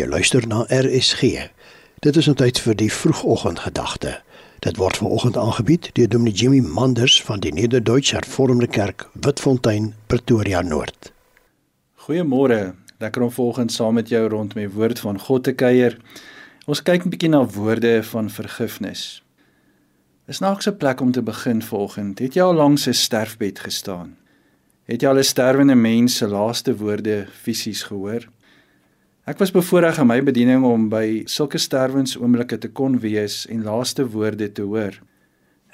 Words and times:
Jy 0.00 0.06
luister 0.08 0.46
na 0.48 0.62
RSG. 0.72 1.50
Dit 2.00 2.16
is 2.16 2.28
'n 2.28 2.34
tyd 2.34 2.58
vir 2.58 2.74
die 2.74 2.92
vroegoggendgedagte. 2.92 4.22
Dit 4.58 4.76
word 4.76 4.96
vanoggend 4.96 5.36
aangebied 5.36 5.90
deur 5.92 6.08
Dominee 6.08 6.32
Jimmy 6.32 6.60
Manders 6.60 7.22
van 7.22 7.40
die 7.40 7.52
Nederduits 7.52 8.10
Hervormde 8.10 8.66
Kerk, 8.66 9.08
Witfontein, 9.12 9.94
Pretoria 10.06 10.60
Noord. 10.62 11.12
Goeiemôre. 11.94 12.74
Lekker 12.98 13.22
om 13.22 13.30
vanoggend 13.30 13.72
saam 13.72 13.94
met 13.94 14.08
jou 14.08 14.28
rond 14.28 14.54
met 14.54 14.72
woord 14.72 14.98
van 14.98 15.18
God 15.18 15.44
te 15.44 15.52
kuier. 15.52 15.98
Ons 16.66 16.82
kyk 16.82 17.04
'n 17.04 17.08
bietjie 17.08 17.28
na 17.28 17.44
woorde 17.44 18.02
van 18.02 18.30
vergifnis. 18.30 19.22
Is 20.26 20.38
naaks 20.38 20.66
'n 20.66 20.76
plek 20.76 21.00
om 21.00 21.12
te 21.12 21.22
begin 21.22 21.62
vanoggend. 21.62 22.18
Het 22.18 22.34
jy 22.34 22.42
al 22.42 22.54
langs 22.54 22.86
'n 22.86 22.92
sterfbed 22.92 23.58
gestaan? 23.58 24.16
Het 24.84 25.00
jy 25.00 25.08
al 25.08 25.18
'n 25.18 25.24
sterwende 25.24 25.74
mens 25.74 26.16
se 26.16 26.26
laaste 26.26 26.76
woorde 26.76 27.26
fisies 27.42 27.82
gehoor? 27.82 28.28
Ek 29.28 29.36
was 29.38 29.52
bevoorreg 29.52 29.98
in 30.00 30.08
my 30.08 30.16
bediening 30.24 30.62
om 30.64 30.86
by 30.88 31.26
sulke 31.28 31.58
sterwensoomblikke 31.60 32.56
te 32.62 32.70
kon 32.72 32.96
wees 33.02 33.42
en 33.52 33.66
laaste 33.66 34.06
woorde 34.08 34.48
te 34.56 34.64
hoor. 34.64 34.96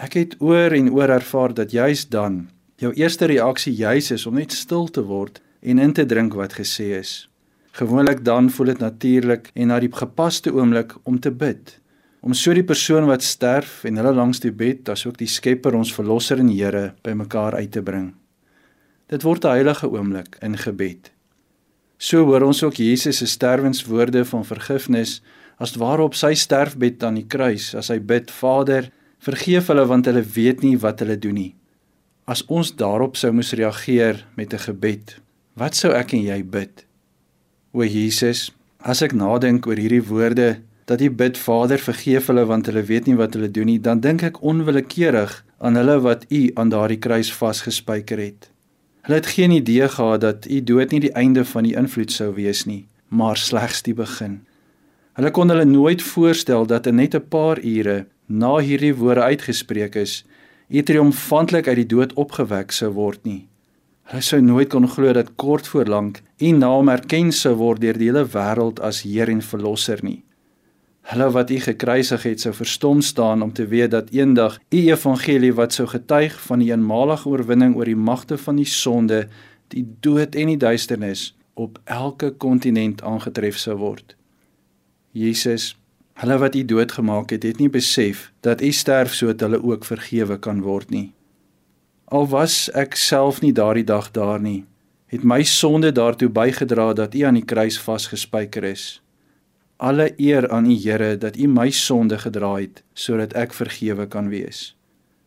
Ek 0.00 0.16
het 0.16 0.36
oor 0.40 0.72
en 0.72 0.88
oor 0.96 1.12
ervaar 1.12 1.52
dat 1.52 1.74
juis 1.76 2.06
dan 2.08 2.46
jou 2.80 2.94
eerste 2.96 3.28
reaksie 3.28 3.74
juis 3.76 4.10
is 4.16 4.24
om 4.26 4.40
net 4.40 4.56
stil 4.56 4.88
te 4.88 5.04
word 5.04 5.42
en 5.60 5.78
in 5.78 5.92
te 5.92 6.06
drink 6.08 6.34
wat 6.40 6.56
gesê 6.56 6.94
is. 6.96 7.28
Gewoonlik 7.76 8.24
dan 8.24 8.48
voel 8.50 8.72
dit 8.72 8.80
natuurlik 8.80 9.50
en 9.54 9.68
na 9.68 9.78
die 9.82 9.92
gepaste 9.92 10.52
oomblik 10.54 10.96
om 11.04 11.20
te 11.20 11.30
bid, 11.30 11.78
om 12.24 12.32
so 12.32 12.54
die 12.56 12.64
persoon 12.64 13.04
wat 13.10 13.22
sterf 13.22 13.82
en 13.84 14.00
hulle 14.00 14.16
langs 14.16 14.40
die 14.40 14.52
bed, 14.52 14.88
asook 14.88 15.18
die 15.20 15.28
Skepper 15.28 15.76
ons 15.76 15.92
verlosser 15.92 16.40
en 16.40 16.48
Here 16.48 16.94
bymekaar 17.04 17.60
uit 17.60 17.72
te 17.76 17.82
bring. 17.82 18.14
Dit 19.12 19.22
word 19.22 19.44
'n 19.44 19.58
heilige 19.58 19.90
oomblik 19.90 20.38
in 20.40 20.56
gebed. 20.56 21.13
So 22.04 22.26
hoor 22.28 22.44
ons 22.44 22.60
ook 22.60 22.76
Jesus 22.76 23.22
se 23.22 23.26
sterwenswoorde 23.26 24.24
van 24.28 24.44
vergifnis 24.44 25.22
as 25.56 25.72
ware 25.80 26.04
op 26.04 26.16
sy 26.18 26.34
sterfbed 26.36 27.04
aan 27.06 27.16
die 27.16 27.28
kruis 27.34 27.70
as 27.78 27.88
hy 27.88 27.96
bid 28.12 28.32
Vader 28.42 28.90
vergeef 29.24 29.70
hulle 29.72 29.86
want 29.88 30.10
hulle 30.10 30.24
weet 30.34 30.60
nie 30.66 30.74
wat 30.82 31.00
hulle 31.00 31.16
doen 31.16 31.38
nie. 31.40 31.54
As 32.28 32.44
ons 32.52 32.74
daarop 32.76 33.16
sou 33.16 33.32
moes 33.32 33.54
reageer 33.56 34.20
met 34.36 34.52
'n 34.52 34.64
gebed, 34.66 35.16
wat 35.56 35.74
sou 35.80 35.92
ek 35.92 36.12
en 36.12 36.22
jy 36.28 36.42
bid? 36.42 36.84
O 37.72 37.82
Jesus, 37.82 38.52
as 38.80 39.02
ek 39.02 39.12
nadink 39.12 39.66
oor 39.66 39.76
hierdie 39.76 40.04
woorde 40.04 40.60
dat 40.84 41.00
U 41.00 41.10
bid 41.10 41.38
Vader 41.38 41.78
vergeef 41.78 42.26
hulle 42.26 42.44
want 42.44 42.66
hulle 42.66 42.82
weet 42.82 43.06
nie 43.06 43.16
wat 43.16 43.34
hulle 43.34 43.48
doen 43.48 43.66
nie, 43.66 43.80
dan 43.80 44.00
dink 44.00 44.22
ek 44.22 44.42
onwillekeurig 44.42 45.44
aan 45.58 45.76
hulle 45.76 46.00
wat 46.00 46.26
U 46.30 46.50
aan 46.54 46.68
daardie 46.68 47.00
kruis 47.00 47.32
vasgespijker 47.32 48.18
het. 48.18 48.53
Hulle 49.04 49.18
het 49.20 49.26
geen 49.26 49.50
idee 49.50 49.88
gehad 49.88 50.20
dat 50.20 50.46
u 50.48 50.62
dood 50.64 50.90
nie 50.90 51.00
die 51.04 51.12
einde 51.12 51.44
van 51.44 51.66
die 51.66 51.76
invloed 51.76 52.12
sou 52.12 52.30
wees 52.34 52.64
nie, 52.64 52.86
maar 53.08 53.36
slegs 53.36 53.82
die 53.84 53.92
begin. 53.94 54.38
Hulle 55.12 55.30
kon 55.30 55.52
hulle 55.52 55.66
nooit 55.68 56.02
voorstel 56.02 56.64
dat 56.66 56.86
in 56.86 56.96
net 56.96 57.14
'n 57.14 57.28
paar 57.28 57.60
ure 57.60 58.06
na 58.26 58.56
hierdie 58.58 58.94
woorde 58.96 59.20
uitgespreek 59.20 59.94
is, 59.94 60.24
u 60.68 60.82
triomfantlik 60.82 61.68
uit 61.68 61.76
die 61.76 61.86
dood 61.86 62.12
opgewek 62.12 62.72
sou 62.72 62.90
word 62.92 63.20
nie. 63.24 63.46
Hulle 64.04 64.22
sou 64.22 64.40
nooit 64.40 64.68
kon 64.68 64.88
glo 64.88 65.12
dat 65.12 65.36
kort 65.36 65.68
voor 65.68 65.84
lank 65.84 66.22
u 66.38 66.50
naam 66.50 66.88
erken 66.88 67.32
sou 67.32 67.54
word 67.54 67.80
deur 67.80 67.98
die 67.98 68.08
hele 68.08 68.24
wêreld 68.24 68.80
as 68.80 69.02
Heer 69.02 69.28
en 69.28 69.42
Verlosser 69.42 70.00
nie. 70.02 70.23
Hulle 71.04 71.30
wat 71.30 71.50
u 71.50 71.58
gekruisig 71.60 72.22
het 72.22 72.40
sou 72.40 72.54
verstom 72.56 73.00
staan 73.00 73.42
om 73.42 73.52
te 73.52 73.66
weet 73.68 73.90
dat 73.90 74.10
eendag 74.10 74.58
u 74.70 74.78
evangelie 74.88 75.52
wat 75.52 75.72
sou 75.72 75.84
getuig 75.88 76.40
van 76.40 76.58
die 76.64 76.70
eenmalige 76.70 77.28
oorwinning 77.28 77.76
oor 77.76 77.84
die 77.84 77.96
magte 77.96 78.38
van 78.40 78.56
die 78.56 78.68
sonde, 78.68 79.26
die 79.68 79.84
dood 80.00 80.34
en 80.34 80.54
die 80.54 80.56
duisternis 80.56 81.34
op 81.54 81.78
elke 81.84 82.30
kontinent 82.30 83.02
aangetref 83.02 83.60
sou 83.60 83.76
word. 83.76 84.16
Jesus, 85.12 85.74
hulle 86.24 86.38
wat 86.40 86.56
u 86.56 86.64
doodgemaak 86.64 87.36
het, 87.36 87.42
het 87.42 87.60
nie 87.60 87.68
besef 87.68 88.30
dat 88.40 88.62
u 88.64 88.72
sterf 88.72 89.14
sodat 89.14 89.44
hulle 89.44 89.60
ook 89.62 89.84
vergewe 89.84 90.38
kan 90.38 90.64
word 90.64 90.90
nie. 90.90 91.12
Al 92.04 92.28
was 92.32 92.70
ek 92.72 92.96
self 92.96 93.42
nie 93.44 93.52
daardie 93.52 93.84
dag 93.84 94.10
daar 94.10 94.40
nie, 94.40 94.64
het 95.12 95.22
my 95.22 95.42
sonde 95.44 95.92
daartoe 95.92 96.32
bygedra 96.32 96.92
dat 96.92 97.14
u 97.14 97.20
aan 97.28 97.36
die 97.38 97.44
kruis 97.44 97.78
vasgespijker 97.80 98.64
is. 98.64 99.03
Alle 99.84 100.14
eer 100.16 100.48
aan 100.48 100.64
U 100.70 100.76
Here 100.80 101.18
dat 101.20 101.36
U 101.36 101.48
my 101.48 101.70
sonde 101.70 102.16
gedra 102.18 102.54
het 102.56 102.80
sodat 102.96 103.34
ek 103.36 103.52
vergewe 103.52 104.06
kan 104.08 104.30
wees. 104.32 104.70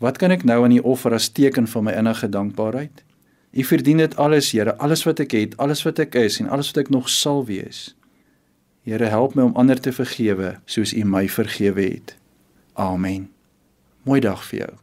Wat 0.00 0.16
kan 0.16 0.32
ek 0.32 0.46
nou 0.48 0.62
aan 0.64 0.72
U 0.72 0.78
offer 0.88 1.12
as 1.12 1.28
teken 1.28 1.68
van 1.68 1.84
my 1.84 1.92
innige 1.92 2.30
dankbaarheid? 2.32 3.04
U 3.52 3.64
verdien 3.68 4.00
dit 4.00 4.16
alles, 4.16 4.54
Here, 4.56 4.76
alles 4.80 5.04
wat 5.04 5.20
ek 5.20 5.36
het, 5.36 5.56
alles 5.60 5.84
wat 5.84 6.00
ek 6.00 6.16
is 6.16 6.40
en 6.40 6.48
alles 6.48 6.72
wat 6.72 6.86
ek 6.86 6.92
nog 6.94 7.12
sal 7.12 7.44
wees. 7.44 7.92
Here, 8.88 9.12
help 9.12 9.36
my 9.36 9.50
om 9.50 9.56
ander 9.60 9.80
te 9.80 9.92
vergewe 9.92 10.56
soos 10.64 10.96
U 10.96 11.04
my 11.04 11.26
vergewe 11.28 11.84
het. 11.84 12.16
Amen. 12.72 13.28
Mooi 14.08 14.22
dag 14.24 14.40
vir 14.48 14.64
jou. 14.64 14.74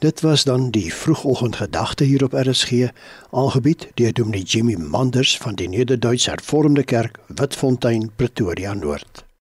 Dit 0.00 0.20
was 0.20 0.44
dan 0.44 0.70
die 0.70 0.94
vroegoggendgedagte 0.94 2.04
hier 2.04 2.24
op 2.24 2.32
RSG, 2.32 2.88
aangebied 3.30 3.88
deur 3.94 4.12
Dominee 4.12 4.42
Jimmy 4.42 4.74
Manders 4.74 5.36
van 5.38 5.54
die 5.54 5.68
Nederduits 5.68 6.26
Hervormde 6.26 6.84
Kerk, 6.84 7.18
Witfontein, 7.26 8.10
Pretoria 8.16 8.74
Noord. 8.74 9.29